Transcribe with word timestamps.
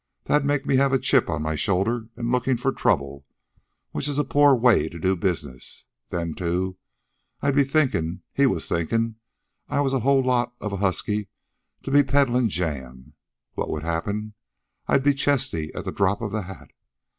That'd 0.23 0.47
make 0.47 0.65
me 0.65 0.77
have 0.77 0.91
a 0.93 0.97
chip 0.97 1.29
on 1.29 1.43
my 1.43 1.55
shoulder 1.55 2.09
an' 2.17 2.31
lookin' 2.31 2.57
for 2.57 2.71
trouble, 2.71 3.23
which 3.91 4.07
is 4.07 4.17
a 4.17 4.23
poor 4.23 4.55
way 4.55 4.89
to 4.89 4.97
do 4.97 5.15
business. 5.15 5.85
Then, 6.09 6.33
too, 6.33 6.77
I'd 7.43 7.53
be 7.53 7.63
thinkin' 7.63 8.23
he 8.33 8.47
was 8.47 8.67
thinkin' 8.67 9.17
I 9.69 9.79
was 9.81 9.93
a 9.93 9.99
whole 9.99 10.23
lot 10.23 10.55
of 10.59 10.73
a 10.73 10.77
husky 10.77 11.29
to 11.83 11.91
be 11.91 12.01
peddlin' 12.01 12.49
jam. 12.49 13.13
What'd 13.53 13.83
happen, 13.85 14.33
I'd 14.87 15.03
be 15.03 15.13
chesty 15.13 15.71
at 15.75 15.85
the 15.85 15.91
drop 15.91 16.19
of 16.21 16.31
the 16.31 16.41
hat. 16.41 16.71